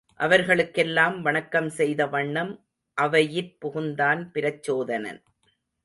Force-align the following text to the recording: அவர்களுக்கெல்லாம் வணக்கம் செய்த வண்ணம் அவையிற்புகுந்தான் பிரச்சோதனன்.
அவர்களுக்கெல்லாம் 0.19 1.21
வணக்கம் 1.21 1.69
செய்த 1.69 2.07
வண்ணம் 2.07 2.51
அவையிற்புகுந்தான் 2.97 4.21
பிரச்சோதனன். 4.33 5.21